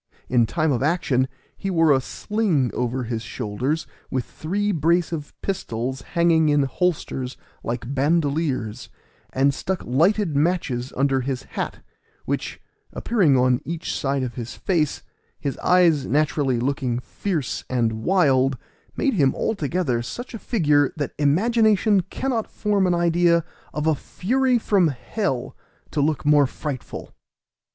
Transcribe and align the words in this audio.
In 0.29 0.47
time 0.47 0.71
of 0.71 0.81
action 0.81 1.27
he 1.55 1.69
wore 1.69 1.91
a 1.91 2.01
sling 2.01 2.71
over 2.73 3.03
his 3.03 3.21
shoulders, 3.21 3.85
with 4.09 4.25
three 4.25 4.71
brace 4.71 5.11
of 5.11 5.31
pistols 5.43 6.01
hanging 6.17 6.49
in 6.49 6.63
holsters 6.63 7.37
like 7.63 7.93
bandoliers, 7.93 8.89
and 9.31 9.53
stuck 9.53 9.83
lighted 9.85 10.35
matches 10.35 10.91
under 10.97 11.21
his 11.21 11.43
hat, 11.43 11.81
which, 12.25 12.59
appearing 12.91 13.37
on 13.37 13.61
each 13.63 13.93
side 13.95 14.23
of 14.23 14.33
his 14.33 14.55
face, 14.55 15.03
his 15.39 15.55
eyes 15.59 16.07
naturally 16.07 16.59
looking 16.59 16.97
fierce 16.97 17.63
and 17.69 17.93
wild, 18.01 18.57
made 18.97 19.13
him 19.13 19.35
altogether 19.35 20.01
such 20.01 20.33
a 20.33 20.39
figure 20.39 20.91
that 20.97 21.13
imagination 21.19 22.01
cannot 22.01 22.49
form 22.49 22.87
an 22.87 22.95
idea 22.95 23.45
of 23.71 23.85
a 23.85 23.93
fury 23.93 24.57
from 24.57 24.87
hell 24.87 25.55
to 25.91 26.01
look 26.01 26.25
more 26.25 26.47
frightful. 26.47 27.13